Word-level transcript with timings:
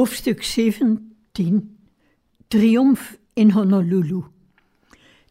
Hoofdstuk 0.00 0.42
17 0.42 1.78
Triomf 2.48 3.18
in 3.32 3.50
Honolulu. 3.50 4.22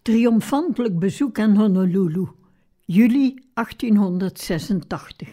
Triomfantelijk 0.01 0.99
bezoek 0.99 1.39
aan 1.39 1.55
Honolulu, 1.55 2.27
juli 2.85 3.43
1886. 3.53 5.29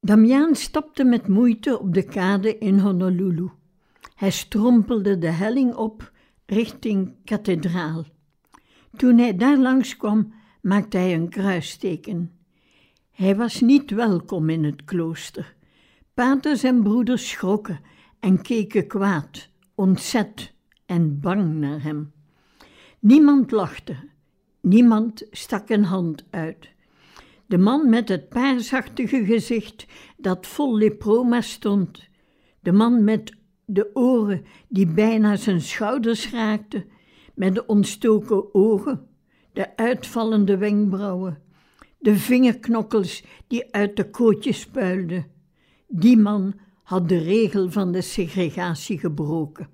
Damiaan 0.00 0.54
stapte 0.54 1.04
met 1.04 1.28
moeite 1.28 1.78
op 1.80 1.94
de 1.94 2.02
kade 2.02 2.58
in 2.58 2.78
Honolulu. 2.78 3.50
Hij 4.14 4.30
strompelde 4.30 5.18
de 5.18 5.30
helling 5.30 5.74
op 5.74 6.12
richting 6.46 7.14
kathedraal. 7.24 8.04
Toen 8.96 9.18
hij 9.18 9.36
daar 9.36 9.58
langskwam, 9.58 10.32
maakte 10.62 10.96
hij 10.96 11.14
een 11.14 11.28
kruisteken. 11.28 12.30
Hij 13.10 13.36
was 13.36 13.60
niet 13.60 13.90
welkom 13.90 14.48
in 14.48 14.64
het 14.64 14.84
klooster. 14.84 15.58
Paters 16.14 16.62
en 16.62 16.82
broeders 16.82 17.28
schrokken 17.28 17.80
en 18.20 18.42
keken 18.42 18.86
kwaad, 18.86 19.48
ontzet 19.74 20.52
en 20.86 21.20
bang 21.20 21.54
naar 21.54 21.82
hem. 21.82 22.12
Niemand 22.98 23.50
lachte, 23.50 23.96
niemand 24.60 25.26
stak 25.30 25.68
een 25.68 25.84
hand 25.84 26.24
uit. 26.30 26.70
De 27.46 27.58
man 27.58 27.88
met 27.88 28.08
het 28.08 28.28
paarsachtige 28.28 29.24
gezicht 29.24 29.86
dat 30.16 30.46
vol 30.46 30.76
leproma 30.76 31.40
stond, 31.40 32.08
de 32.60 32.72
man 32.72 33.04
met 33.04 33.34
de 33.64 33.90
oren 33.94 34.44
die 34.68 34.86
bijna 34.86 35.36
zijn 35.36 35.60
schouders 35.60 36.30
raakten, 36.30 36.84
met 37.34 37.54
de 37.54 37.66
ontstoken 37.66 38.54
ogen, 38.54 39.06
de 39.52 39.76
uitvallende 39.76 40.56
wenkbrauwen, 40.56 41.42
de 41.98 42.16
vingerknokkels 42.16 43.24
die 43.46 43.74
uit 43.74 43.96
de 43.96 44.10
kootjes 44.10 44.66
puilden 44.66 45.38
die 45.92 46.16
man 46.16 46.54
had 46.82 47.08
de 47.08 47.18
regel 47.18 47.70
van 47.70 47.92
de 47.92 48.00
segregatie 48.00 48.98
gebroken. 48.98 49.68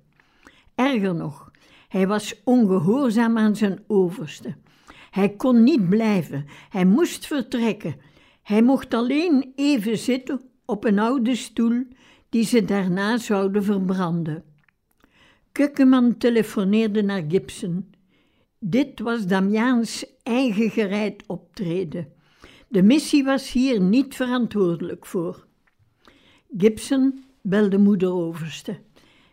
Erger 0.75 1.15
nog, 1.15 1.51
hij 1.87 2.07
was 2.07 2.41
ongehoorzaam 2.43 3.37
aan 3.37 3.55
zijn 3.55 3.83
overste. 3.87 4.55
Hij 5.11 5.29
kon 5.29 5.63
niet 5.63 5.89
blijven, 5.89 6.45
hij 6.69 6.85
moest 6.85 7.27
vertrekken. 7.27 7.95
Hij 8.43 8.61
mocht 8.61 8.93
alleen 8.93 9.51
even 9.55 9.97
zitten 9.97 10.41
op 10.65 10.83
een 10.83 10.99
oude 10.99 11.35
stoel 11.35 11.83
die 12.29 12.43
ze 12.43 12.65
daarna 12.65 13.17
zouden 13.17 13.63
verbranden. 13.63 14.43
Kukkeman 15.51 16.17
telefoneerde 16.17 17.01
naar 17.01 17.23
Gibson. 17.27 17.93
Dit 18.59 18.99
was 18.99 19.27
Damiaans 19.27 20.05
eigen 20.23 20.69
gereid 20.69 21.23
optreden. 21.27 22.07
De 22.67 22.83
missie 22.83 23.23
was 23.23 23.51
hier 23.51 23.81
niet 23.81 24.15
verantwoordelijk 24.15 25.05
voor. 25.05 25.46
Gibson 26.57 27.23
belde 27.41 27.77
moeder 27.77 28.11
overste. 28.11 28.79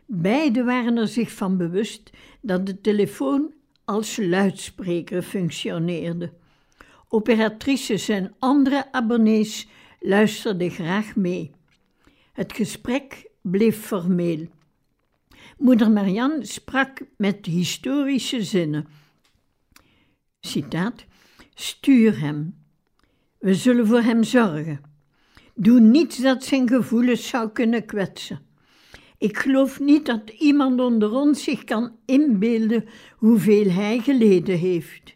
Beiden 0.07 0.65
waren 0.65 0.97
er 0.97 1.09
zich 1.09 1.33
van 1.33 1.57
bewust 1.57 2.11
dat 2.41 2.67
de 2.67 2.81
telefoon 2.81 3.53
als 3.85 4.17
luidspreker 4.17 5.23
functioneerde. 5.23 6.33
Operatrices 7.09 8.09
en 8.09 8.35
andere 8.39 8.93
abonnees 8.93 9.69
luisterden 10.01 10.71
graag 10.71 11.17
mee. 11.17 11.51
Het 12.33 12.53
gesprek 12.53 13.31
bleef 13.41 13.79
formeel. 13.81 14.49
Moeder 15.59 15.91
Marianne 15.91 16.45
sprak 16.45 17.01
met 17.17 17.47
historische 17.47 18.45
zinnen. 18.45 18.87
Citaat: 20.41 21.05
Stuur 21.55 22.21
hem. 22.21 22.65
We 23.39 23.55
zullen 23.55 23.87
voor 23.87 24.03
hem 24.03 24.25
zorgen. 24.25 24.94
Doe 25.55 25.81
niets 25.81 26.19
dat 26.19 26.45
zijn 26.45 26.69
gevoelens 26.69 27.29
zou 27.29 27.51
kunnen 27.51 27.87
kwetsen. 27.87 28.41
Ik 29.19 29.39
geloof 29.39 29.81
niet 29.81 30.07
dat 30.07 30.31
iemand 30.39 30.81
onder 30.81 31.13
ons 31.13 31.43
zich 31.43 31.65
kan 31.65 31.97
inbeelden 32.05 32.85
hoeveel 33.17 33.71
hij 33.71 33.99
geleden 33.99 34.59
heeft. 34.59 35.15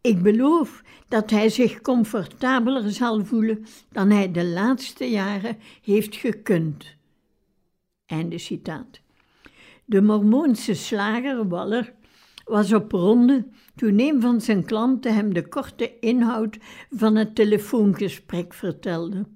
Ik 0.00 0.22
beloof 0.22 0.82
dat 1.08 1.30
hij 1.30 1.48
zich 1.48 1.80
comfortabeler 1.80 2.90
zal 2.90 3.24
voelen 3.24 3.64
dan 3.90 4.10
hij 4.10 4.32
de 4.32 4.44
laatste 4.44 5.10
jaren 5.10 5.56
heeft 5.82 6.16
gekund. 6.16 6.84
Einde 8.06 8.38
citaat. 8.38 9.00
De 9.84 10.02
Mormoonse 10.02 10.74
slager 10.74 11.48
Waller 11.48 11.92
was 12.44 12.72
op 12.72 12.92
ronde 12.92 13.46
toen 13.76 14.00
een 14.00 14.20
van 14.20 14.40
zijn 14.40 14.64
klanten 14.64 15.14
hem 15.14 15.34
de 15.34 15.48
korte 15.48 15.98
inhoud 16.00 16.58
van 16.90 17.16
het 17.16 17.34
telefoongesprek 17.34 18.54
vertelde. 18.54 19.26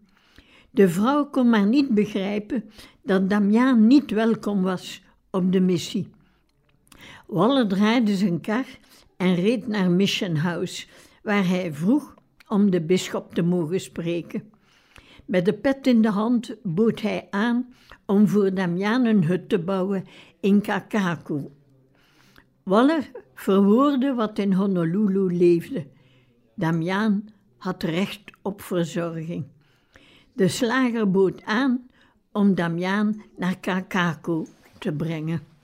De 0.77 0.89
vrouw 0.89 1.27
kon 1.27 1.49
maar 1.49 1.67
niet 1.67 1.89
begrijpen 1.89 2.65
dat 3.03 3.31
Damiaan 3.31 3.87
niet 3.87 4.11
welkom 4.11 4.63
was 4.63 5.03
op 5.31 5.53
de 5.53 5.61
missie. 5.61 6.11
Waller 7.27 7.69
draaide 7.69 8.17
zijn 8.17 8.41
kar 8.41 8.65
en 9.17 9.35
reed 9.35 9.67
naar 9.67 9.91
Mission 9.91 10.37
House, 10.37 10.87
waar 11.23 11.49
hij 11.49 11.73
vroeg 11.73 12.15
om 12.49 12.71
de 12.71 12.81
bisschop 12.81 13.35
te 13.35 13.43
mogen 13.43 13.81
spreken. 13.81 14.51
Met 15.25 15.45
de 15.45 15.53
pet 15.53 15.87
in 15.87 16.03
de 16.03 16.11
hand 16.11 16.57
bood 16.63 17.01
hij 17.01 17.27
aan 17.31 17.75
om 18.07 18.29
voor 18.29 18.55
Damiaan 18.55 19.05
een 19.05 19.25
hut 19.25 19.49
te 19.49 19.59
bouwen 19.59 20.05
in 20.41 20.61
Kakaku. 20.61 21.49
Waller 22.63 23.11
verwoordde 23.35 24.15
wat 24.15 24.39
in 24.39 24.53
Honolulu 24.53 25.37
leefde. 25.37 25.87
Damiaan 26.55 27.29
had 27.57 27.83
recht 27.83 28.23
op 28.43 28.61
verzorging. 28.61 29.55
De 30.37 30.49
slager 30.49 31.11
bood 31.11 31.43
aan 31.45 31.89
om 32.33 32.55
Damiaan 32.55 33.23
naar 33.37 33.59
Kakako 33.59 34.47
te 34.79 34.93
brengen. 34.93 35.56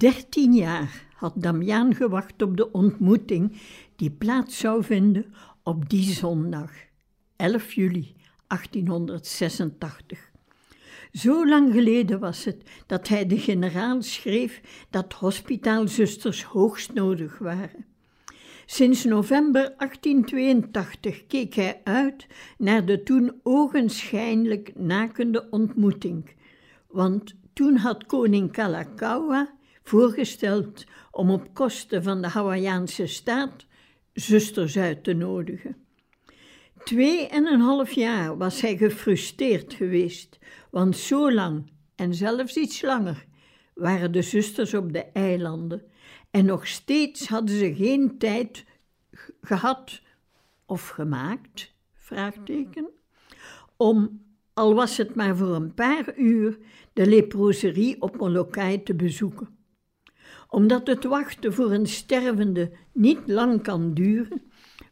Dertien 0.00 0.54
jaar 0.54 1.06
had 1.14 1.32
Damiaan 1.36 1.94
gewacht 1.94 2.42
op 2.42 2.56
de 2.56 2.72
ontmoeting 2.72 3.60
die 3.96 4.10
plaats 4.10 4.58
zou 4.58 4.84
vinden 4.84 5.34
op 5.62 5.88
die 5.88 6.12
zondag, 6.12 6.72
11 7.36 7.72
juli 7.72 8.14
1886. 8.46 10.30
Zo 11.12 11.46
lang 11.48 11.72
geleden 11.72 12.20
was 12.20 12.44
het 12.44 12.62
dat 12.86 13.08
hij 13.08 13.26
de 13.26 13.38
generaal 13.38 14.02
schreef 14.02 14.86
dat 14.90 15.12
hospitaalzusters 15.12 16.44
hoogst 16.44 16.92
nodig 16.92 17.38
waren. 17.38 17.84
Sinds 18.66 19.04
november 19.04 19.74
1882 19.76 21.26
keek 21.26 21.54
hij 21.54 21.80
uit 21.84 22.26
naar 22.58 22.84
de 22.84 23.02
toen 23.02 23.40
ogenschijnlijk 23.42 24.72
nakende 24.76 25.46
ontmoeting, 25.50 26.30
want 26.86 27.34
toen 27.52 27.76
had 27.76 28.06
koning 28.06 28.52
Kalakaua 28.52 29.58
voorgesteld 29.90 30.84
om 31.10 31.30
op 31.30 31.54
kosten 31.54 32.02
van 32.02 32.22
de 32.22 32.28
Hawaïaanse 32.28 33.06
staat 33.06 33.66
zusters 34.12 34.78
uit 34.78 35.04
te 35.04 35.12
nodigen. 35.12 35.76
Twee 36.84 37.26
en 37.28 37.46
een 37.46 37.60
half 37.60 37.92
jaar 37.92 38.36
was 38.36 38.60
hij 38.60 38.76
gefrustreerd 38.76 39.74
geweest, 39.74 40.38
want 40.70 40.96
zo 40.96 41.32
lang 41.32 41.70
en 41.94 42.14
zelfs 42.14 42.56
iets 42.56 42.82
langer 42.82 43.26
waren 43.74 44.12
de 44.12 44.22
zusters 44.22 44.74
op 44.74 44.92
de 44.92 45.04
eilanden 45.04 45.82
en 46.30 46.44
nog 46.44 46.66
steeds 46.66 47.28
hadden 47.28 47.56
ze 47.56 47.74
geen 47.74 48.18
tijd 48.18 48.64
gehad 49.40 50.00
of 50.66 50.88
gemaakt, 50.88 51.74
vraagteken, 51.94 52.88
om, 53.76 54.22
al 54.54 54.74
was 54.74 54.96
het 54.96 55.14
maar 55.14 55.36
voor 55.36 55.54
een 55.54 55.74
paar 55.74 56.16
uur, 56.16 56.58
de 56.92 57.06
leproserie 57.06 58.02
op 58.02 58.16
Molokai 58.16 58.82
te 58.82 58.94
bezoeken. 58.94 59.58
Omdat 60.50 60.86
het 60.86 61.04
wachten 61.04 61.54
voor 61.54 61.72
een 61.72 61.86
stervende 61.86 62.70
niet 62.92 63.18
lang 63.26 63.62
kan 63.62 63.94
duren, 63.94 64.42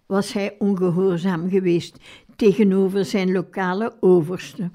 was 0.07 0.33
hij 0.33 0.57
ongehoorzaam 0.59 1.51
geweest 1.51 1.97
tegenover 2.37 3.05
zijn 3.05 3.33
lokale 3.33 3.97
overste, 4.01 4.71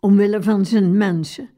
omwille 0.00 0.42
van 0.42 0.66
zijn 0.66 0.96
mensen, 0.96 1.50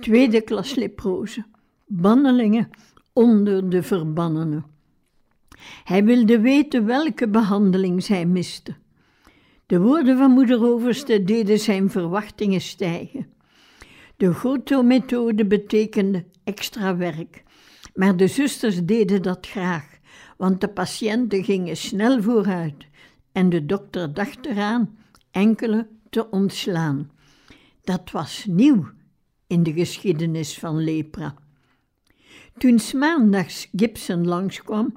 tweede 0.00 0.40
klas 0.40 0.74
leprozen, 0.74 1.46
bannelingen 1.86 2.70
onder 3.12 3.70
de 3.70 3.82
verbannenen. 3.82 4.64
Hij 5.84 6.04
wilde 6.04 6.40
weten 6.40 6.86
welke 6.86 7.28
behandeling 7.28 8.02
zij 8.02 8.26
miste. 8.26 8.74
De 9.66 9.80
woorden 9.80 10.18
van 10.18 10.30
moeder 10.30 10.64
Overste 10.64 11.24
deden 11.24 11.58
zijn 11.58 11.90
verwachtingen 11.90 12.60
stijgen. 12.60 13.26
De 14.16 14.34
Goto-methode 14.34 15.46
betekende 15.46 16.24
extra 16.44 16.96
werk, 16.96 17.41
maar 17.94 18.16
de 18.16 18.26
zusters 18.26 18.84
deden 18.84 19.22
dat 19.22 19.46
graag, 19.46 19.98
want 20.36 20.60
de 20.60 20.68
patiënten 20.68 21.44
gingen 21.44 21.76
snel 21.76 22.22
vooruit 22.22 22.86
en 23.32 23.48
de 23.48 23.66
dokter 23.66 24.14
dacht 24.14 24.46
eraan 24.46 24.98
enkele 25.30 25.88
te 26.10 26.30
ontslaan. 26.30 27.10
Dat 27.82 28.10
was 28.10 28.46
nieuw 28.48 28.90
in 29.46 29.62
de 29.62 29.72
geschiedenis 29.72 30.58
van 30.58 30.84
lepra. 30.84 31.34
Toen 32.58 32.80
maandags 32.94 33.68
Gibson 33.76 34.26
langskwam, 34.26 34.96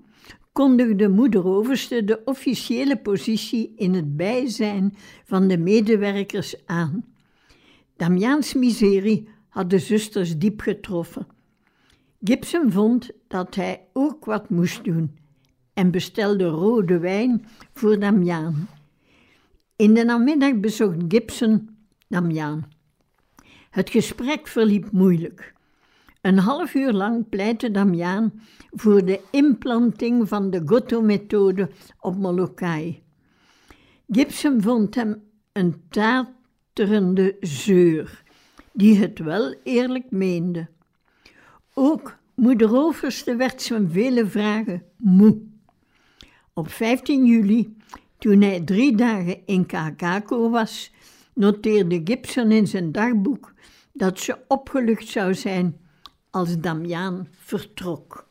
kondigde 0.51 1.09
moeder 1.09 1.45
Overste 1.45 2.03
de 2.03 2.21
officiële 2.25 2.97
positie 2.97 3.73
in 3.75 3.93
het 3.93 4.17
bijzijn 4.17 4.93
van 5.23 5.47
de 5.47 5.57
medewerkers 5.57 6.65
aan. 6.65 7.05
Damiaans 7.95 8.53
miserie 8.53 9.27
had 9.49 9.69
de 9.69 9.79
zusters 9.79 10.37
diep 10.37 10.61
getroffen. 10.61 11.27
Gibson 12.27 12.71
vond 12.71 13.09
dat 13.27 13.55
hij 13.55 13.87
ook 13.93 14.25
wat 14.25 14.49
moest 14.49 14.83
doen 14.83 15.17
en 15.73 15.91
bestelde 15.91 16.45
rode 16.45 16.99
wijn 16.99 17.45
voor 17.73 17.99
Damiaan. 17.99 18.67
In 19.75 19.93
de 19.93 20.03
namiddag 20.03 20.59
bezocht 20.59 20.95
Gibson 21.07 21.69
Damiaan. 22.07 22.69
Het 23.69 23.89
gesprek 23.89 24.47
verliep 24.47 24.91
moeilijk. 24.91 25.53
Een 26.21 26.37
half 26.37 26.73
uur 26.73 26.91
lang 26.91 27.29
pleitte 27.29 27.71
Damiaan 27.71 28.41
voor 28.71 29.05
de 29.05 29.21
implanting 29.31 30.27
van 30.27 30.49
de 30.49 30.61
Goto-methode 30.65 31.69
op 31.99 32.17
Molokai. 32.17 33.03
Gibson 34.09 34.61
vond 34.61 34.95
hem 34.95 35.23
een 35.51 35.81
taterende 35.89 37.37
zeur, 37.39 38.23
die 38.73 38.97
het 38.97 39.19
wel 39.19 39.55
eerlijk 39.63 40.11
meende. 40.11 40.73
Ook 41.77 42.17
moeder 42.35 42.75
Overste 42.75 43.35
werd 43.35 43.61
zijn 43.61 43.89
vele 43.89 44.27
vragen 44.27 44.83
moe. 44.97 45.41
Op 46.53 46.69
15 46.69 47.25
juli, 47.25 47.77
toen 48.17 48.41
hij 48.41 48.61
drie 48.61 48.95
dagen 48.95 49.45
in 49.45 49.65
Kakako 49.65 50.49
was, 50.49 50.91
noteerde 51.33 52.01
Gibson 52.03 52.51
in 52.51 52.67
zijn 52.67 52.91
dagboek 52.91 53.53
dat 53.93 54.19
ze 54.19 54.37
opgelucht 54.47 55.07
zou 55.07 55.33
zijn 55.33 55.77
als 56.29 56.59
Damiaan 56.59 57.27
vertrok. 57.31 58.27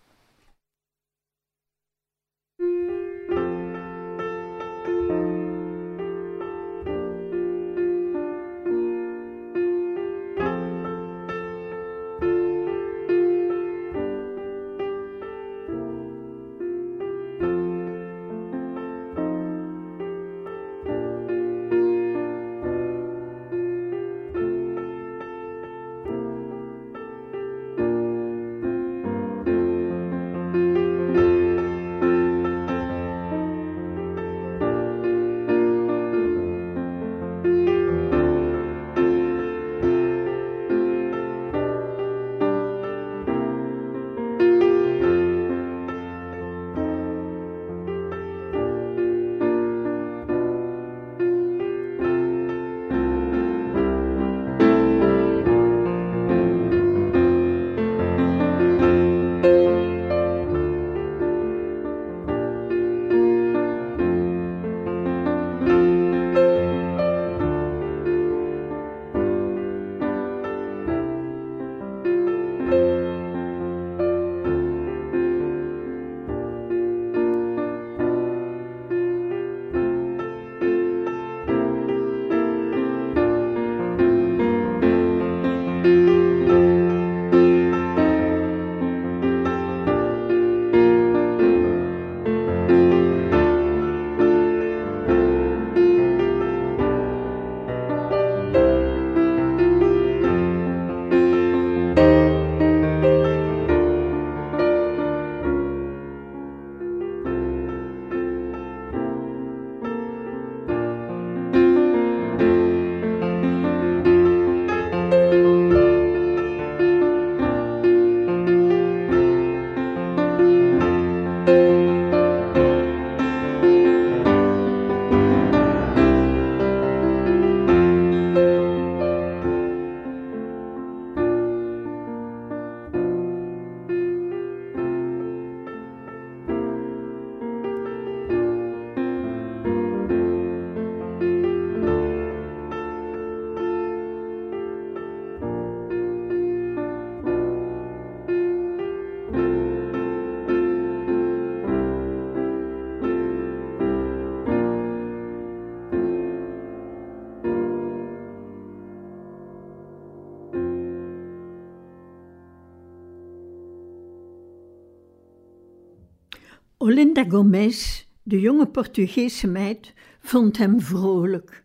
Olinda 166.85 167.25
Gomez, 167.29 168.05
de 168.23 168.41
jonge 168.41 168.67
Portugese 168.67 169.47
meid, 169.47 169.93
vond 170.21 170.57
hem 170.57 170.81
vrolijk. 170.81 171.65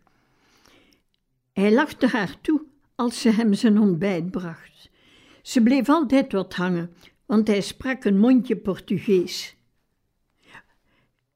Hij 1.52 1.72
lachte 1.72 2.06
haar 2.06 2.40
toe 2.40 2.62
als 2.94 3.20
ze 3.20 3.30
hem 3.30 3.54
zijn 3.54 3.78
ontbijt 3.78 4.30
bracht. 4.30 4.90
Ze 5.42 5.62
bleef 5.62 5.88
altijd 5.88 6.32
wat 6.32 6.54
hangen, 6.54 6.90
want 7.26 7.46
hij 7.46 7.60
sprak 7.60 8.04
een 8.04 8.18
mondje 8.18 8.56
Portugees. 8.56 9.56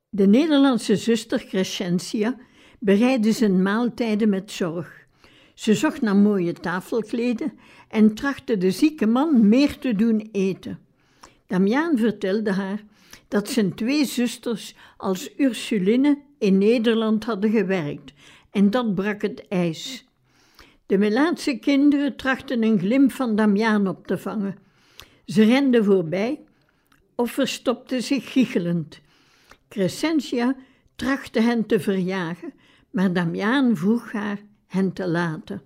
De 0.08 0.26
Nederlandse 0.26 0.96
zuster 0.96 1.44
Crescentia 1.46 2.36
bereidde 2.78 3.32
zijn 3.32 3.62
maaltijden 3.62 4.28
met 4.28 4.50
zorg. 4.50 5.06
Ze 5.54 5.74
zocht 5.74 6.00
naar 6.00 6.16
mooie 6.16 6.52
tafelkleden 6.52 7.52
en 7.88 8.14
trachtte 8.14 8.58
de 8.58 8.70
zieke 8.70 9.06
man 9.06 9.48
meer 9.48 9.78
te 9.78 9.94
doen 9.94 10.28
eten. 10.32 10.78
Damiaan 11.46 11.98
vertelde 11.98 12.52
haar 12.52 12.84
dat 13.28 13.50
zijn 13.50 13.74
twee 13.74 14.04
zusters 14.04 14.74
als 14.96 15.30
Ursuline 15.36 16.18
in 16.38 16.58
Nederland 16.58 17.24
hadden 17.24 17.50
gewerkt 17.50 18.12
en 18.50 18.70
dat 18.70 18.94
brak 18.94 19.22
het 19.22 19.48
ijs. 19.48 20.04
De 20.86 20.98
Melaatse 20.98 21.58
kinderen 21.58 22.16
trachten 22.16 22.62
een 22.62 22.78
glimp 22.78 23.12
van 23.12 23.36
Damiaan 23.36 23.88
op 23.88 24.06
te 24.06 24.18
vangen. 24.18 24.56
Ze 25.26 25.44
renden 25.44 25.84
voorbij 25.84 26.40
of 27.14 27.30
verstopten 27.30 28.02
zich 28.02 28.32
giechelend. 28.32 29.00
Crescentia 29.68 30.56
trachtte 30.96 31.40
hen 31.40 31.66
te 31.66 31.80
verjagen, 31.80 32.52
maar 32.90 33.12
Damiaan 33.12 33.76
vroeg 33.76 34.12
haar 34.12 34.38
hen 34.66 34.92
te 34.92 35.08
laten. 35.08 35.62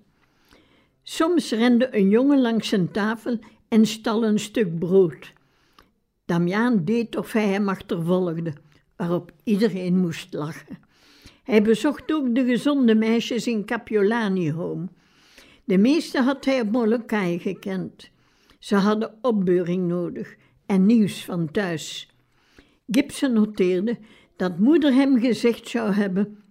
Soms 1.03 1.51
rende 1.51 1.97
een 1.97 2.09
jongen 2.09 2.41
langs 2.41 2.69
zijn 2.69 2.91
tafel 2.91 3.39
en 3.69 3.87
stal 3.87 4.25
een 4.25 4.39
stuk 4.39 4.79
brood. 4.79 5.33
Damiaan 6.29 6.85
deed 6.85 7.17
of 7.17 7.33
hij 7.33 7.49
hem 7.49 7.69
achtervolgde, 7.69 8.53
waarop 8.97 9.33
iedereen 9.45 9.99
moest 9.99 10.33
lachen. 10.35 10.79
Hij 11.43 11.63
bezocht 11.63 12.13
ook 12.13 12.35
de 12.35 12.45
gezonde 12.45 12.95
meisjes 12.95 13.47
in 13.47 13.65
Capiolani 13.65 14.53
Home. 14.53 14.89
De 15.65 15.79
meeste 15.79 16.21
had 16.23 16.45
hij 16.45 16.61
op 16.61 16.71
Molokai 16.71 17.39
gekend. 17.39 18.11
Ze 18.59 18.75
hadden 18.75 19.15
opbeuring 19.23 19.89
nodig 19.89 20.37
en 20.67 20.87
nieuws 20.87 21.25
van 21.25 21.51
thuis. 21.51 22.11
Gibson 22.87 23.33
noteerde 23.33 23.99
dat 24.37 24.59
moeder 24.59 24.93
hem 24.93 25.21
gezegd 25.21 25.69
zou 25.69 25.93
hebben: 25.93 26.43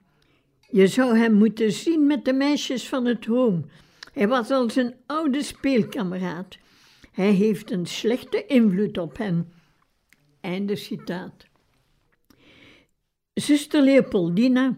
Je 0.69 0.87
zou 0.87 1.17
hem 1.17 1.33
moeten 1.33 1.71
zien 1.71 2.07
met 2.07 2.25
de 2.25 2.33
meisjes 2.33 2.87
van 2.87 3.05
het 3.05 3.25
home. 3.25 3.61
Hij 4.13 4.27
was 4.27 4.49
als 4.49 4.75
een 4.75 4.93
oude 5.05 5.43
speelkameraad. 5.43 6.57
Hij 7.11 7.31
heeft 7.31 7.71
een 7.71 7.85
slechte 7.85 8.45
invloed 8.45 8.97
op 8.97 9.17
hen. 9.17 9.55
Einde 10.41 10.75
citaat. 10.75 11.45
Zuster 13.33 13.81
Leopoldina, 13.81 14.77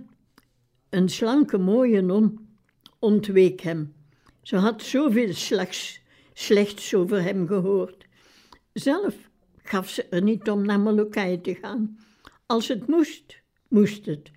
een 0.90 1.10
slanke 1.10 1.58
mooie 1.58 2.02
non, 2.02 2.48
ontweek 3.00 3.62
hem. 3.62 3.94
Ze 4.42 4.56
had 4.56 4.84
zoveel 4.84 5.34
slechts, 5.34 6.02
slechts 6.34 6.94
over 6.94 7.22
hem 7.22 7.48
gehoord. 7.48 8.06
Zelf 8.74 9.16
gaf 9.64 9.90
ze 9.90 10.04
er 10.04 10.22
niet 10.22 10.50
om 10.50 10.66
naar 10.66 10.80
Molokai 10.80 11.42
te 11.42 11.56
gaan. 11.56 12.00
Als 12.46 12.68
het 12.68 12.88
moest, 12.88 13.42
moest 13.68 14.06
het. 14.06 14.32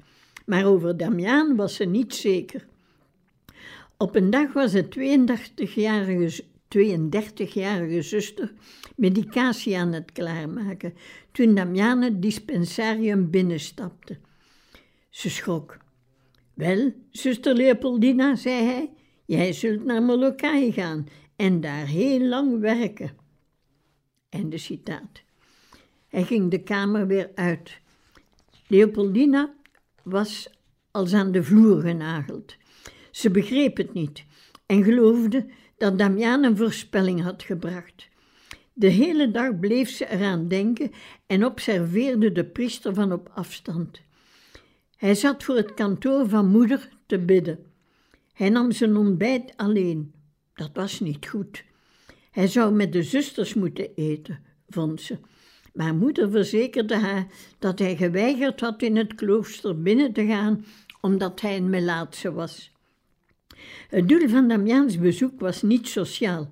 Maar 0.46 0.64
over 0.66 0.96
Damiaan 0.96 1.56
was 1.56 1.74
ze 1.74 1.84
niet 1.84 2.14
zeker. 2.14 2.66
Op 3.96 4.14
een 4.14 4.30
dag 4.30 4.52
was 4.52 4.72
de 4.72 4.84
32-jarige 4.84 6.44
32-jarige 6.76 8.02
zuster 8.02 8.52
medicatie 8.96 9.78
aan 9.78 9.92
het 9.92 10.12
klaarmaken 10.12 10.94
toen 11.32 11.54
Damian 11.54 12.02
het 12.02 12.22
dispensarium 12.22 13.30
binnenstapte. 13.30 14.18
Ze 15.10 15.30
schrok. 15.30 15.76
Wel, 16.54 16.92
zuster 17.10 17.54
Leopoldina, 17.54 18.36
zei 18.36 18.64
hij, 18.64 18.90
jij 19.24 19.52
zult 19.52 19.84
naar 19.84 20.02
Molokai 20.02 20.72
gaan 20.72 21.06
en 21.36 21.60
daar 21.60 21.86
heel 21.86 22.20
lang 22.20 22.60
werken. 22.60 23.10
En 24.28 24.50
de 24.50 24.58
citaat. 24.58 25.22
Hij 26.08 26.24
ging 26.24 26.50
de 26.50 26.62
kamer 26.62 27.06
weer 27.06 27.30
uit. 27.34 27.80
Leopoldina 28.66 29.54
was 30.02 30.50
als 30.90 31.12
aan 31.12 31.32
de 31.32 31.42
vloer 31.42 31.80
genageld. 31.80 32.56
Ze 33.10 33.30
begreep 33.30 33.76
het 33.76 33.92
niet 33.92 34.24
en 34.66 34.84
geloofde 34.84 35.46
dat 35.82 35.98
Damian 35.98 36.44
een 36.44 36.56
voorspelling 36.56 37.22
had 37.22 37.42
gebracht. 37.42 38.08
De 38.72 38.86
hele 38.86 39.30
dag 39.30 39.58
bleef 39.58 39.90
ze 39.90 40.10
eraan 40.10 40.48
denken 40.48 40.90
en 41.26 41.44
observeerde 41.44 42.32
de 42.32 42.44
priester 42.44 42.94
van 42.94 43.12
op 43.12 43.30
afstand. 43.34 44.00
Hij 44.96 45.14
zat 45.14 45.42
voor 45.42 45.56
het 45.56 45.74
kantoor 45.74 46.28
van 46.28 46.46
moeder 46.46 46.88
te 47.06 47.18
bidden. 47.18 47.58
Hij 48.32 48.48
nam 48.48 48.72
zijn 48.72 48.96
ontbijt 48.96 49.52
alleen. 49.56 50.12
Dat 50.54 50.70
was 50.72 51.00
niet 51.00 51.28
goed. 51.28 51.64
Hij 52.30 52.46
zou 52.46 52.74
met 52.74 52.92
de 52.92 53.02
zusters 53.02 53.54
moeten 53.54 53.94
eten, 53.94 54.40
vond 54.68 55.00
ze. 55.00 55.18
Maar 55.72 55.94
moeder 55.94 56.30
verzekerde 56.30 56.96
haar 56.96 57.26
dat 57.58 57.78
hij 57.78 57.96
geweigerd 57.96 58.60
had 58.60 58.82
in 58.82 58.96
het 58.96 59.14
klooster 59.14 59.82
binnen 59.82 60.12
te 60.12 60.26
gaan, 60.26 60.64
omdat 61.00 61.40
hij 61.40 61.56
een 61.56 61.70
melaatse 61.70 62.32
was. 62.32 62.71
Het 63.88 64.08
doel 64.08 64.28
van 64.28 64.48
Damiaans 64.48 64.98
bezoek 64.98 65.40
was 65.40 65.62
niet 65.62 65.88
sociaal, 65.88 66.48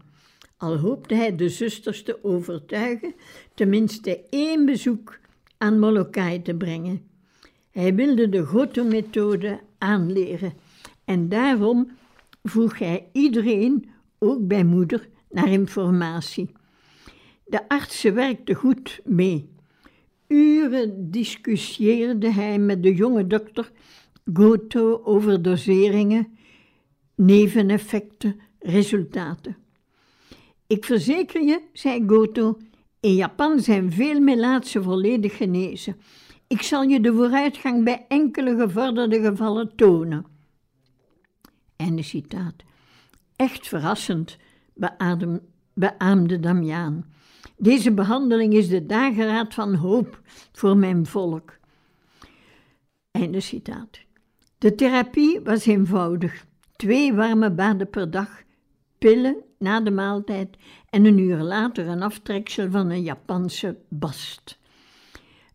al 0.56 0.76
hoopte 0.76 1.14
hij 1.14 1.36
de 1.36 1.48
zusters 1.48 2.02
te 2.02 2.24
overtuigen 2.24 3.14
tenminste 3.54 4.22
één 4.30 4.64
bezoek 4.66 5.18
aan 5.58 5.78
Molokai 5.78 6.42
te 6.42 6.54
brengen. 6.54 7.08
Hij 7.70 7.94
wilde 7.94 8.28
de 8.28 8.44
Goto-methode 8.44 9.60
aanleren 9.78 10.52
en 11.04 11.28
daarom 11.28 11.90
vroeg 12.42 12.78
hij 12.78 13.08
iedereen, 13.12 13.90
ook 14.18 14.46
bij 14.46 14.64
moeder, 14.64 15.08
naar 15.30 15.48
informatie. 15.48 16.52
De 17.44 17.68
artsen 17.68 18.14
werkten 18.14 18.54
goed 18.54 19.00
mee. 19.04 19.48
Uren 20.26 21.10
discussieerde 21.10 22.32
hij 22.32 22.58
met 22.58 22.82
de 22.82 22.94
jonge 22.94 23.26
dokter 23.26 23.70
Goto 24.32 25.00
over 25.04 25.42
doseringen 25.42 26.38
neveneffecten, 27.20 28.40
resultaten. 28.58 29.56
Ik 30.66 30.84
verzeker 30.84 31.42
je, 31.42 31.62
zei 31.72 32.04
Goto, 32.06 32.58
in 33.00 33.14
Japan 33.14 33.60
zijn 33.60 33.92
veel 33.92 34.20
melaatsen 34.20 34.82
volledig 34.82 35.36
genezen. 35.36 35.96
Ik 36.46 36.62
zal 36.62 36.82
je 36.82 37.00
de 37.00 37.12
vooruitgang 37.12 37.84
bij 37.84 38.04
enkele 38.08 38.56
gevorderde 38.56 39.20
gevallen 39.20 39.76
tonen. 39.76 40.26
Einde 41.76 42.02
citaat. 42.02 42.54
Echt 43.36 43.68
verrassend, 43.68 44.36
beadem, 44.74 45.40
beaamde 45.74 46.40
Damiaan. 46.40 47.12
Deze 47.56 47.92
behandeling 47.92 48.52
is 48.52 48.68
de 48.68 48.86
dageraad 48.86 49.54
van 49.54 49.74
hoop 49.74 50.20
voor 50.52 50.76
mijn 50.76 51.06
volk. 51.06 51.58
Einde 53.10 53.40
citaat. 53.40 53.98
De 54.58 54.74
therapie 54.74 55.40
was 55.40 55.66
eenvoudig. 55.66 56.48
Twee 56.80 57.12
warme 57.12 57.50
baden 57.50 57.90
per 57.90 58.10
dag, 58.10 58.42
pillen 58.98 59.36
na 59.58 59.80
de 59.80 59.90
maaltijd 59.90 60.56
en 60.90 61.04
een 61.04 61.18
uur 61.18 61.36
later 61.36 61.86
een 61.86 62.02
aftreksel 62.02 62.70
van 62.70 62.90
een 62.90 63.02
Japanse 63.02 63.76
bast. 63.88 64.58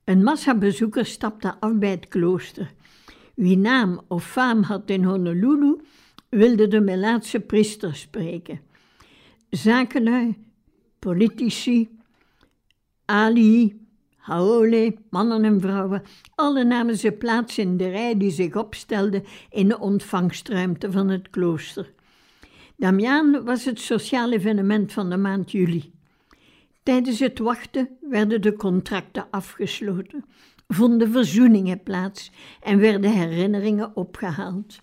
Een 0.04 0.24
massa 0.24 0.58
bezoekers 0.58 1.12
stapte 1.12 1.56
af 1.60 1.74
bij 1.74 1.90
het 1.90 2.08
klooster. 2.08 2.74
Wie 3.36 3.58
naam 3.58 4.02
of 4.08 4.26
faam 4.26 4.64
had 4.64 4.90
in 4.90 5.04
Honolulu, 5.04 5.82
wilde 6.30 6.68
de 6.68 6.82
Melaatse 6.82 7.40
priester 7.40 7.96
spreken. 7.96 8.60
Zakenlui, 9.50 10.36
politici, 11.00 11.90
Ali, 13.06 13.85
Haole, 14.26 14.96
mannen 15.10 15.44
en 15.44 15.62
vrouwen, 15.62 16.04
alle 16.36 16.64
namen 16.64 16.98
ze 16.98 17.12
plaats 17.12 17.58
in 17.58 17.78
de 17.78 17.90
rij 17.90 18.18
die 18.18 18.32
zich 18.32 18.56
opstelde 18.56 19.24
in 19.50 19.68
de 19.68 19.80
ontvangstruimte 19.80 20.92
van 20.92 21.10
het 21.10 21.30
klooster. 21.30 21.94
Damiaan 22.78 23.44
was 23.44 23.66
het 23.66 23.80
sociale 23.80 24.36
evenement 24.36 24.94
van 24.94 25.10
de 25.10 25.18
maand 25.18 25.52
juli. 25.52 25.94
Tijdens 26.84 27.20
het 27.20 27.40
wachten 27.40 27.90
werden 28.02 28.42
de 28.42 28.54
contracten 28.54 29.28
afgesloten, 29.32 30.26
vonden 30.68 31.12
verzoeningen 31.12 31.84
plaats 31.84 32.32
en 32.62 32.80
werden 32.80 33.12
herinneringen 33.12 33.96
opgehaald. 33.96 34.80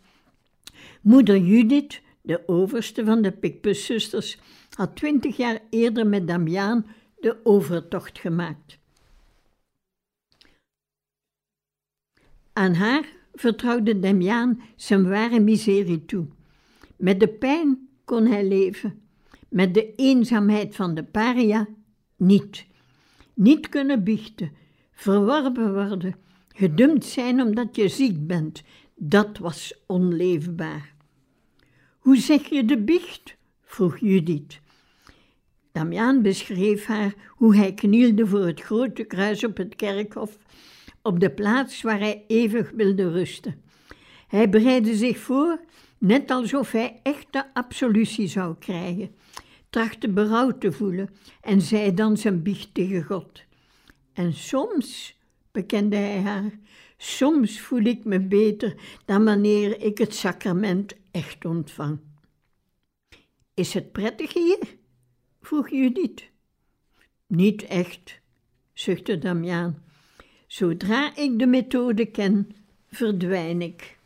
Moeder 1.01 1.39
Judith, 1.39 2.01
de 2.21 2.43
overste 2.47 3.05
van 3.05 3.23
de 3.23 3.33
Picpuszusters, 3.33 4.39
had 4.77 4.97
twintig 4.97 5.37
jaar 5.37 5.59
eerder 5.71 6.07
met 6.07 6.27
Damiaan 6.27 6.87
de 7.21 7.37
overtocht 7.45 8.19
gemaakt. 8.19 8.81
Aan 12.53 12.75
haar 12.75 13.05
vertrouwde 13.35 13.99
Damiaan 13.99 14.63
zijn 14.77 15.09
ware 15.09 15.41
miserie 15.41 16.05
toe. 16.05 16.27
Met 16.97 17.21
de 17.21 17.29
pijn 17.29 17.89
kon 18.05 18.27
hij 18.27 18.49
leven, 18.49 19.03
met 19.49 19.75
de 19.75 19.95
eenzaamheid 19.95 20.75
van 20.75 20.95
de 20.95 21.05
paria 21.05 21.69
niet. 22.17 22.67
Niet 23.35 23.69
kunnen 23.69 24.05
biechten, 24.05 24.53
verworpen 24.93 25.73
worden, 25.73 26.15
gedumpt 26.49 27.05
zijn 27.05 27.41
omdat 27.41 27.77
je 27.77 27.89
ziek 27.89 28.27
bent, 28.27 28.63
dat 28.95 29.39
was 29.39 29.75
onleefbaar. 29.87 30.95
Hoe 31.99 32.17
zeg 32.17 32.49
je 32.49 32.65
de 32.65 32.79
biecht? 32.79 33.37
vroeg 33.63 33.99
Judith. 33.99 34.61
Damiaan 35.73 36.23
beschreef 36.23 36.87
haar 36.87 37.15
hoe 37.29 37.57
hij 37.57 37.75
knielde 37.75 38.27
voor 38.27 38.47
het 38.47 38.61
grote 38.61 39.05
kruis 39.05 39.45
op 39.45 39.57
het 39.57 39.77
kerkhof, 39.77 40.39
op 41.03 41.21
de 41.21 41.31
plaats 41.31 41.83
waar 41.83 41.99
hij 41.99 42.25
eeuwig 42.27 42.71
wilde 42.71 43.11
rusten. 43.11 43.63
Hij 44.29 44.49
bereidde 44.49 44.95
zich 44.95 45.19
voor, 45.19 45.61
net 45.99 46.31
alsof 46.31 46.73
hij 46.73 47.01
echte 47.03 47.55
absolutie 47.55 48.27
zou 48.27 48.55
krijgen, 48.59 49.15
trachtte 49.71 50.09
berouw 50.09 50.59
te 50.59 50.73
voelen 50.73 51.11
en 51.41 51.61
zei 51.61 51.95
dan 51.95 52.17
zijn 52.17 52.43
biecht 52.43 52.75
tegen 52.75 53.03
God. 53.03 53.43
En 54.13 54.33
soms, 54.33 55.19
bekende 55.51 55.97
hij 55.97 56.21
haar, 56.21 56.59
soms 56.97 57.61
voel 57.61 57.83
ik 57.83 58.05
me 58.05 58.21
beter 58.21 58.75
dan 59.05 59.25
wanneer 59.25 59.81
ik 59.81 59.99
het 59.99 60.15
sacrament 60.15 60.95
echt 61.11 61.45
ontvang. 61.45 61.99
Is 63.55 63.75
het 63.75 63.93
prettig 63.93 64.33
hier? 64.33 64.77
vroeg 65.41 65.71
Judith. 65.71 66.31
Niet 67.27 67.63
echt, 67.63 68.21
zuchtte 68.73 69.19
Damiaan. 69.19 69.83
Zodra 70.53 71.17
ik 71.17 71.39
de 71.39 71.47
methode 71.47 72.07
ken, 72.07 72.55
verdwijn 72.91 73.63
ik. 73.63 73.99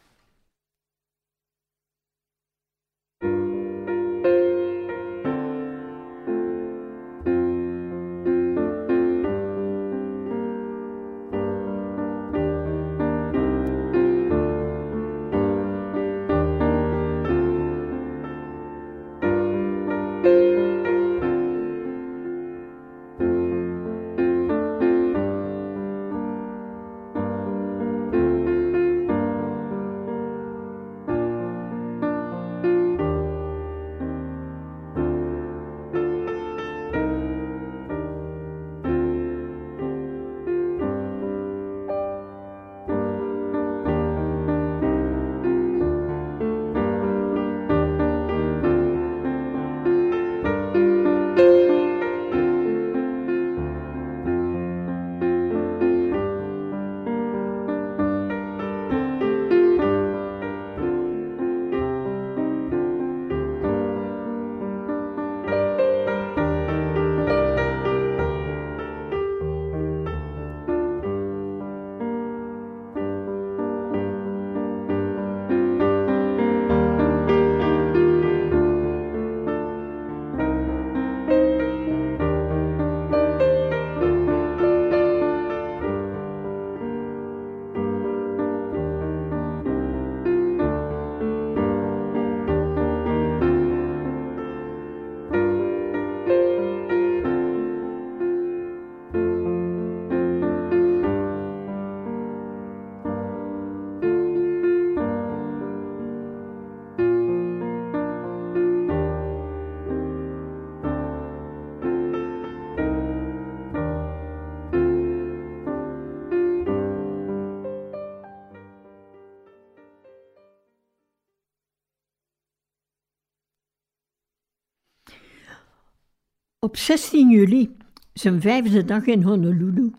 Op 126.58 126.76
16 126.76 127.30
juli, 127.30 127.76
zijn 128.12 128.40
vijfde 128.40 128.84
dag 128.84 129.06
in 129.06 129.22
Honolulu, 129.22 129.90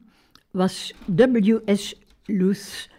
was 0.52 0.94
W.S. 1.06 1.96
Luth 2.26 2.90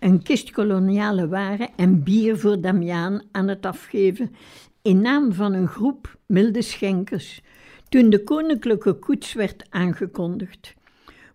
een 0.00 0.22
kist 0.22 0.50
koloniale 0.50 1.28
waren 1.28 1.68
en 1.76 2.02
bier 2.02 2.38
voor 2.38 2.60
Damiaan 2.60 3.22
aan 3.30 3.48
het 3.48 3.66
afgeven 3.66 4.34
in 4.82 5.00
naam 5.00 5.32
van 5.32 5.52
een 5.52 5.68
groep 5.68 6.18
milde 6.26 6.62
schenkers 6.62 7.40
toen 7.88 8.10
de 8.10 8.24
koninklijke 8.24 8.92
koets 8.92 9.32
werd 9.32 9.66
aangekondigd. 9.70 10.74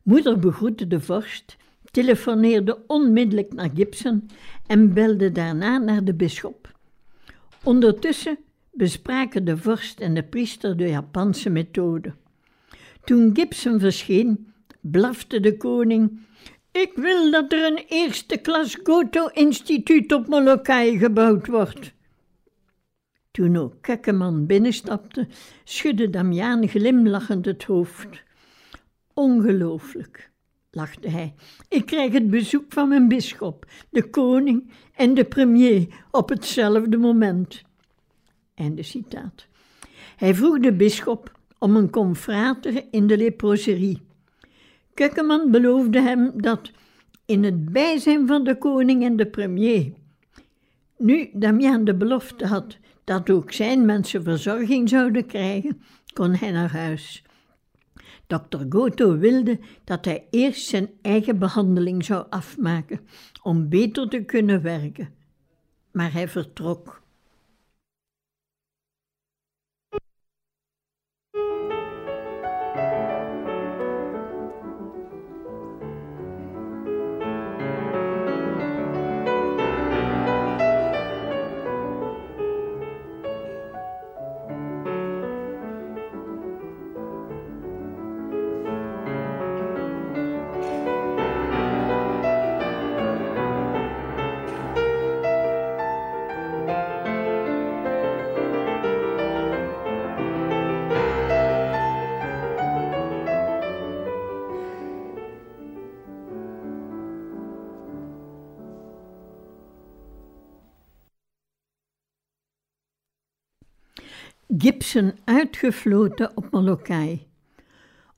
Moeder 0.02 0.40
begroette 0.40 0.88
de 0.88 1.00
vorst, 1.00 1.58
telefoneerde 1.92 2.84
onmiddellijk 2.88 3.54
naar 3.54 3.70
Gibson 3.74 4.30
en 4.68 4.94
belde 4.94 5.32
daarna 5.32 5.78
naar 5.78 6.04
de 6.04 6.14
bisschop. 6.14 6.72
Ondertussen 7.64 8.38
bespraken 8.74 9.46
de 9.46 9.58
vorst 9.58 10.00
en 10.00 10.14
de 10.14 10.24
priester 10.24 10.78
de 10.78 10.88
Japanse 10.88 11.50
methode. 11.50 12.14
Toen 13.04 13.36
Gibson 13.36 13.80
verscheen, 13.80 14.54
blafte 14.82 15.40
de 15.40 15.58
koning: 15.58 16.20
Ik 16.72 16.92
wil 16.96 17.32
dat 17.32 17.52
er 17.52 17.66
een 17.66 17.84
eerste 17.88 18.38
klas 18.38 18.78
Goto-instituut 18.84 20.14
op 20.14 20.28
Molokai 20.28 20.98
gebouwd 20.98 21.48
wordt. 21.48 21.94
Toen 23.32 23.58
ook 23.58 23.82
Kekkeman 23.82 24.46
binnenstapte, 24.46 25.28
schudde 25.64 26.10
Damiaan 26.10 26.68
glimlachend 26.68 27.46
het 27.46 27.64
hoofd. 27.64 28.24
Ongelooflijk, 29.14 30.32
lachte 30.72 31.10
hij. 31.10 31.34
Ik 31.70 31.86
krijg 31.86 32.14
het 32.14 32.30
bezoek 32.30 32.66
van 32.68 32.88
mijn 32.90 33.08
bisschop, 33.08 33.66
de 33.90 34.10
koning 34.10 34.72
en 34.96 35.14
de 35.14 35.26
premier 35.26 35.88
op 36.12 36.30
hetzelfde 36.30 36.98
moment. 36.98 37.64
Einde 38.56 38.84
citaat. 38.84 39.48
Hij 40.16 40.36
vroeg 40.36 40.60
de 40.60 40.74
bisschop 40.74 41.40
om 41.58 41.76
een 41.76 41.90
confrater 41.90 42.84
in 42.92 43.08
de 43.08 43.18
leproserie. 43.18 44.02
Kukkeman 44.94 45.52
beloofde 45.52 46.02
hem 46.02 46.32
dat 46.42 46.72
in 47.26 47.44
het 47.44 47.72
bijzijn 47.72 48.28
van 48.28 48.44
de 48.44 48.58
koning 48.58 49.04
en 49.04 49.16
de 49.16 49.26
premier. 49.26 49.94
Nu 50.98 51.30
Damian 51.34 51.84
de 51.84 51.96
belofte 51.96 52.48
had 52.48 52.78
dat 53.04 53.30
ook 53.30 53.52
zijn 53.52 53.86
mensen 53.86 54.24
verzorging 54.24 54.90
zouden 54.90 55.26
krijgen, 55.26 55.82
kon 56.14 56.36
hij 56.36 56.52
naar 56.52 56.72
huis. 56.72 57.24
Dokter 58.28 58.66
Goto 58.70 59.18
wilde 59.18 59.60
dat 59.84 60.06
hij 60.06 60.28
eerst 60.30 60.68
zijn 60.68 60.90
eigen 61.02 61.40
behandeling 61.40 62.06
zou 62.06 62.26
afmaken 62.30 63.00
om 63.42 63.70
beter 63.70 64.10
te 64.10 64.24
kunnen 64.24 64.62
werken. 64.62 65.14
Maar 65.92 66.14
hij 66.14 66.28
vertrok. 66.28 67.03
Gibson 114.64 115.14
uitgefloten 115.24 116.38
op 116.38 116.52
Molokai. 116.52 117.28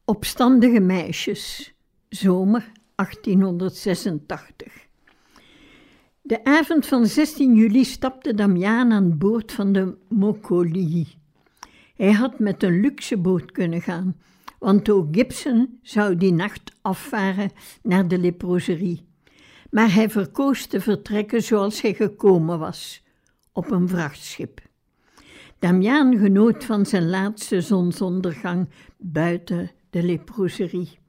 Opstandige 0.03 0.79
meisjes, 0.79 1.73
zomer 2.09 2.71
1886. 2.95 4.73
De 6.21 6.43
avond 6.43 6.85
van 6.85 7.05
16 7.05 7.55
juli 7.55 7.83
stapte 7.83 8.33
Damiaan 8.33 8.91
aan 8.91 9.17
boord 9.17 9.51
van 9.51 9.71
de 9.71 9.97
Mokoli. 10.09 11.07
Hij 11.95 12.11
had 12.11 12.39
met 12.39 12.63
een 12.63 12.79
luxe 12.79 13.17
boot 13.17 13.51
kunnen 13.51 13.81
gaan, 13.81 14.15
want 14.59 14.89
ook 14.89 15.15
Gibson 15.15 15.79
zou 15.81 16.17
die 16.17 16.33
nacht 16.33 16.71
afvaren 16.81 17.51
naar 17.81 18.07
de 18.07 18.17
leproserie. 18.17 19.05
Maar 19.69 19.93
hij 19.93 20.09
verkoos 20.09 20.65
te 20.65 20.81
vertrekken 20.81 21.43
zoals 21.43 21.81
hij 21.81 21.93
gekomen 21.93 22.59
was, 22.59 23.03
op 23.51 23.71
een 23.71 23.87
vrachtschip. 23.89 24.64
Damiaan 25.65 26.17
genoot 26.17 26.63
van 26.63 26.85
zijn 26.85 27.09
laatste 27.09 27.61
zonsondergang 27.61 28.69
buiten 28.97 29.71
de 29.89 30.03
leproserie. 30.03 30.99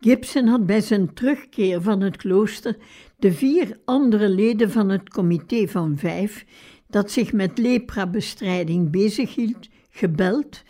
Gibson 0.00 0.46
had 0.46 0.66
bij 0.66 0.80
zijn 0.80 1.14
terugkeer 1.14 1.82
van 1.82 2.00
het 2.00 2.16
klooster 2.16 2.76
de 3.16 3.32
vier 3.32 3.78
andere 3.84 4.28
leden 4.28 4.70
van 4.70 4.88
het 4.88 5.08
comité 5.08 5.68
van 5.68 5.96
vijf, 5.96 6.44
dat 6.88 7.10
zich 7.10 7.32
met 7.32 7.58
leprabestrijding 7.58 8.90
bezighield, 8.90 9.68
gebeld 9.90 10.62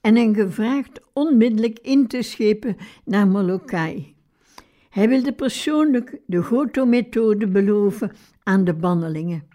en 0.00 0.16
hen 0.16 0.34
gevraagd 0.34 1.00
onmiddellijk 1.12 1.78
in 1.78 2.06
te 2.06 2.22
schepen 2.22 2.76
naar 3.04 3.28
Molokai. 3.28 4.14
Hij 4.90 5.08
wilde 5.08 5.32
persoonlijk 5.32 6.20
de 6.26 6.42
Goto-methode 6.42 7.48
beloven 7.48 8.12
aan 8.42 8.64
de 8.64 8.74
bannelingen. 8.74 9.51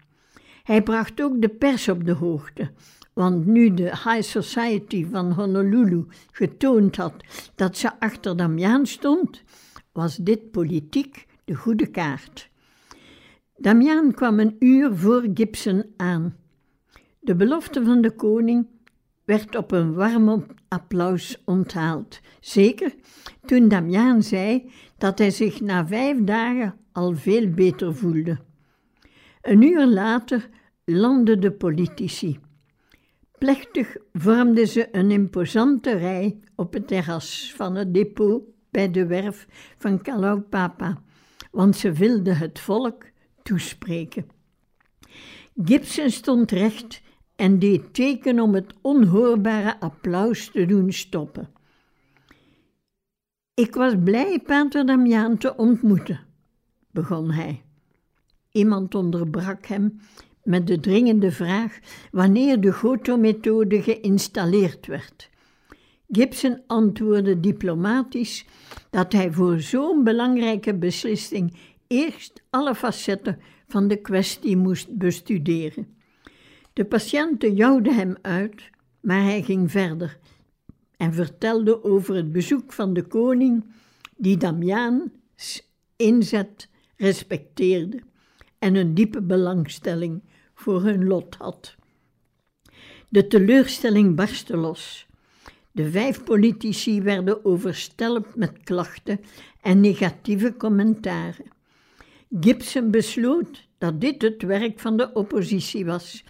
Hij 0.68 0.82
bracht 0.82 1.22
ook 1.22 1.40
de 1.40 1.48
pers 1.48 1.88
op 1.88 2.04
de 2.04 2.12
hoogte, 2.12 2.70
want 3.12 3.46
nu 3.46 3.74
de 3.74 3.82
High 3.82 4.20
Society 4.20 5.06
van 5.06 5.32
Honolulu 5.32 6.04
getoond 6.32 6.96
had 6.96 7.14
dat 7.54 7.76
ze 7.76 8.00
achter 8.00 8.36
Damiaan 8.36 8.86
stond, 8.86 9.42
was 9.92 10.16
dit 10.16 10.50
politiek 10.50 11.26
de 11.44 11.54
goede 11.54 11.86
kaart. 11.86 12.50
Damiaan 13.56 14.14
kwam 14.14 14.38
een 14.38 14.56
uur 14.58 14.96
voor 14.96 15.26
Gibson 15.34 15.84
aan. 15.96 16.36
De 17.20 17.36
belofte 17.36 17.84
van 17.84 18.00
de 18.00 18.10
koning 18.10 18.66
werd 19.24 19.56
op 19.56 19.72
een 19.72 19.94
warm 19.94 20.46
applaus 20.68 21.42
onthaald. 21.44 22.20
Zeker 22.40 22.94
toen 23.46 23.68
Damiaan 23.68 24.22
zei 24.22 24.70
dat 24.98 25.18
hij 25.18 25.30
zich 25.30 25.60
na 25.60 25.86
vijf 25.86 26.24
dagen 26.24 26.74
al 26.92 27.14
veel 27.14 27.50
beter 27.50 27.94
voelde. 27.94 28.38
Een 29.42 29.62
uur 29.62 29.86
later 29.86 30.48
landden 30.90 31.40
de 31.40 31.52
politici. 31.52 32.38
Plechtig 33.38 33.96
vormden 34.12 34.68
ze 34.68 34.88
een 34.92 35.10
imposante 35.10 35.92
rij 35.92 36.38
op 36.54 36.72
het 36.72 36.88
terras 36.88 37.52
van 37.56 37.74
het 37.74 37.94
depot 37.94 38.42
bij 38.70 38.90
de 38.90 39.06
werf 39.06 39.46
van 39.78 40.02
Kalaupapa, 40.02 41.02
want 41.50 41.76
ze 41.76 41.92
wilden 41.92 42.36
het 42.36 42.58
volk 42.58 43.04
toespreken. 43.42 44.26
Gibson 45.64 46.10
stond 46.10 46.50
recht 46.50 47.02
en 47.36 47.58
deed 47.58 47.94
teken 47.94 48.40
om 48.40 48.54
het 48.54 48.74
onhoorbare 48.80 49.80
applaus 49.80 50.50
te 50.50 50.66
doen 50.66 50.92
stoppen. 50.92 51.48
Ik 53.54 53.74
was 53.74 53.94
blij 54.04 54.40
Pater 54.40 54.86
Damiaan 54.86 55.38
te 55.38 55.56
ontmoeten, 55.56 56.20
begon 56.90 57.30
hij. 57.30 57.62
Iemand 58.50 58.94
onderbrak 58.94 59.66
hem 59.66 60.00
met 60.48 60.66
de 60.66 60.80
dringende 60.80 61.32
vraag 61.32 61.78
wanneer 62.10 62.60
de 62.60 62.72
Goto-methode 62.72 63.82
geïnstalleerd 63.82 64.86
werd. 64.86 65.28
Gibson 66.10 66.62
antwoordde 66.66 67.40
diplomatisch 67.40 68.46
dat 68.90 69.12
hij 69.12 69.32
voor 69.32 69.60
zo'n 69.60 70.04
belangrijke 70.04 70.74
beslissing 70.74 71.56
eerst 71.86 72.42
alle 72.50 72.74
facetten 72.74 73.38
van 73.66 73.88
de 73.88 73.96
kwestie 73.96 74.56
moest 74.56 74.96
bestuderen. 74.96 75.96
De 76.72 76.84
patiënten 76.84 77.54
jouwden 77.54 77.94
hem 77.94 78.16
uit, 78.22 78.70
maar 79.00 79.22
hij 79.22 79.42
ging 79.42 79.70
verder 79.70 80.18
en 80.96 81.14
vertelde 81.14 81.84
over 81.84 82.14
het 82.14 82.32
bezoek 82.32 82.72
van 82.72 82.92
de 82.92 83.02
koning, 83.02 83.64
die 84.16 84.36
Damiaans 84.36 85.70
inzet 85.96 86.68
respecteerde 86.96 88.00
en 88.58 88.74
een 88.74 88.94
diepe 88.94 89.22
belangstelling 89.22 90.22
voor 90.58 90.82
hun 90.82 91.06
lot 91.06 91.34
had. 91.34 91.74
De 93.08 93.26
teleurstelling 93.26 94.14
barstte 94.14 94.56
los. 94.56 95.06
De 95.72 95.90
vijf 95.90 96.24
politici 96.24 97.02
werden 97.02 97.44
overstelpt 97.44 98.36
met 98.36 98.52
klachten 98.64 99.20
en 99.62 99.80
negatieve 99.80 100.54
commentaren. 100.56 101.44
Gibson 102.40 102.90
besloot 102.90 103.66
dat 103.78 104.00
dit 104.00 104.22
het 104.22 104.42
werk 104.42 104.80
van 104.80 104.96
de 104.96 105.12
oppositie 105.12 105.84
was. 105.84 106.24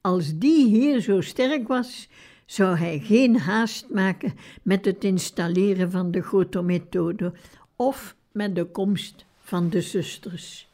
Als 0.00 0.38
die 0.38 0.66
hier 0.66 1.00
zo 1.00 1.20
sterk 1.20 1.68
was, 1.68 2.08
zou 2.46 2.76
hij 2.76 2.98
geen 2.98 3.38
haast 3.38 3.88
maken 3.90 4.34
met 4.62 4.84
het 4.84 5.04
installeren 5.04 5.90
van 5.90 6.10
de 6.10 6.22
Goto-methode 6.22 7.32
of 7.76 8.16
met 8.32 8.54
de 8.54 8.64
komst 8.64 9.24
van 9.40 9.68
de 9.68 9.80
zusters. 9.80 10.71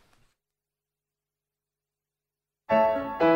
Thank 2.70 3.22
you. 3.22 3.28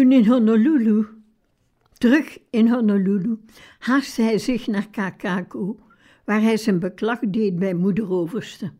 Toen 0.00 0.12
in 0.12 0.26
Honolulu, 0.26 1.06
terug 1.98 2.38
in 2.50 2.68
Honolulu, 2.68 3.38
haastte 3.78 4.22
hij 4.22 4.38
zich 4.38 4.66
naar 4.66 4.90
Kakako, 4.90 5.78
waar 6.24 6.40
hij 6.40 6.56
zijn 6.56 6.78
beklag 6.78 7.18
deed 7.18 7.58
bij 7.58 7.74
moederoverste. 7.74 8.72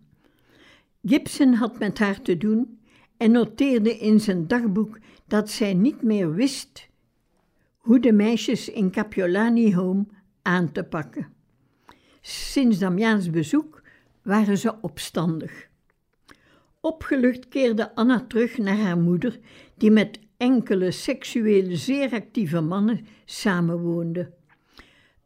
Gibson 1.04 1.54
had 1.54 1.78
met 1.78 1.98
haar 1.98 2.22
te 2.22 2.37
doen 2.37 2.78
en 3.16 3.30
noteerde 3.30 3.98
in 3.98 4.20
zijn 4.20 4.46
dagboek 4.46 4.98
dat 5.26 5.50
zij 5.50 5.74
niet 5.74 6.02
meer 6.02 6.35
wist 6.35 6.88
hoe 7.76 8.00
de 8.00 8.12
meisjes 8.12 8.68
in 8.68 8.90
Capiolani 8.90 9.74
Home 9.74 10.06
aan 10.42 10.72
te 10.72 10.85
pakken. 10.85 11.33
Sinds 12.20 12.78
Damiaans 12.78 13.30
bezoek 13.30 13.83
waren 14.22 14.59
ze 14.59 14.80
opstandig. 14.80 15.68
Opgelucht 16.80 17.48
keerde 17.48 17.94
Anna 17.94 18.24
terug 18.28 18.59
naar 18.59 18.78
haar 18.78 18.98
moeder, 18.98 19.38
die 19.74 19.90
met 19.90 20.28
enkele 20.40 20.90
seksueel 20.90 21.76
zeer 21.76 22.12
actieve 22.12 22.61
mannen 22.61 23.07
samenwoonden. 23.24 24.35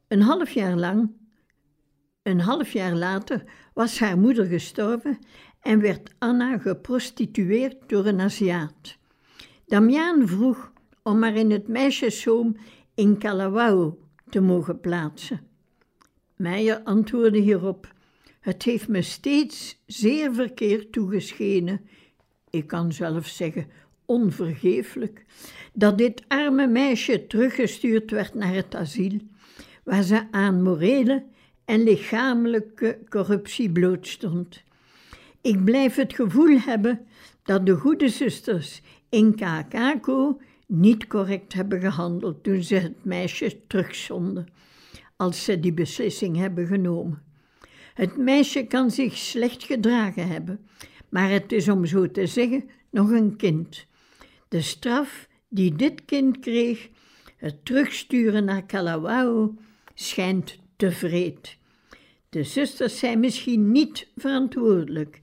Een 0.09 0.21
half 0.21 0.51
jaar 0.51 0.77
lang, 0.77 1.11
een 2.23 2.41
half 2.41 2.73
jaar 2.73 2.95
later, 2.95 3.45
was 3.75 3.99
haar 3.99 4.19
moeder 4.19 4.47
gestorven 4.47 5.19
en 5.61 5.81
werd 5.81 6.15
Anna 6.19 6.59
geprostitueerd 6.59 7.89
door 7.89 8.07
een 8.07 8.21
Aziat. 8.21 8.97
Damiaan 9.67 10.29
vroeg 10.29 10.73
om 11.03 11.23
haar 11.23 11.37
in 11.37 11.51
het 11.51 11.69
meisjeszoom 11.69 12.57
in 12.95 13.19
Kalawao 13.19 13.99
te 14.31 14.41
mogen 14.41 14.81
plaatsen. 14.81 15.41
Meijer 16.37 16.83
antwoordde 16.83 17.39
hierop: 17.39 17.93
Het 18.41 18.63
heeft 18.63 18.89
me 18.89 19.03
steeds 19.03 19.83
zeer 19.87 20.35
verkeerd 20.35 20.93
toegeschenen. 20.93 21.81
Ik 22.51 22.67
kan 22.67 22.93
zelf 22.93 23.27
zeggen 23.27 23.67
onvergeeflijk 24.07 25.25
dat 25.73 25.99
dit 25.99 26.23
arme 26.29 26.67
meisje 26.67 27.27
teruggestuurd 27.27 28.11
werd 28.11 28.35
naar 28.35 28.55
het 28.55 28.75
asiel, 28.75 29.19
waar 29.85 30.03
ze 30.03 30.27
aan 30.31 30.63
morele 30.63 31.25
en 31.65 31.83
lichamelijke 31.83 32.99
corruptie 33.09 33.71
blootstond. 33.71 34.63
Ik 35.41 35.65
blijf 35.65 35.95
het 35.95 36.15
gevoel 36.15 36.59
hebben 36.59 37.07
dat 37.43 37.67
de 37.67 37.75
goede 37.75 38.09
zusters 38.09 38.83
in 39.09 39.35
Kakako 39.35 40.41
niet 40.67 41.07
correct 41.07 41.53
hebben 41.53 41.81
gehandeld 41.81 42.43
toen 42.43 42.63
ze 42.63 42.75
het 42.75 43.05
meisje 43.05 43.67
terugzonden, 43.67 44.47
als 45.17 45.45
ze 45.45 45.61
die 45.61 45.73
beslissing 45.73 46.37
hebben 46.37 46.67
genomen. 46.67 47.23
Het 47.95 48.17
meisje 48.17 48.67
kan 48.67 48.91
zich 48.91 49.17
slecht 49.17 49.65
gedragen 49.65 50.29
hebben, 50.29 50.67
maar 51.09 51.31
het 51.31 51.53
is 51.53 51.69
om 51.69 51.87
zo 51.87 52.11
te 52.11 52.27
zeggen 52.27 52.65
nog 52.91 53.11
een 53.11 53.37
kind. 53.37 53.87
De 54.55 54.63
straf 54.63 55.29
die 55.49 55.77
dit 55.77 56.05
kind 56.05 56.39
kreeg, 56.39 56.89
het 57.37 57.65
terugsturen 57.65 58.45
naar 58.45 58.63
Kalawao, 58.63 59.55
schijnt 59.95 60.59
te 60.77 60.91
vreed. 60.91 61.57
De 62.29 62.45
zusters 62.45 62.99
zijn 62.99 63.21
misschien 63.21 63.73
niet 63.73 64.07
verantwoordelijk. 64.17 65.21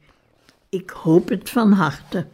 Ik 0.70 0.89
hoop 0.89 1.30
het 1.30 1.50
van 1.50 1.72
harte. 1.72 2.28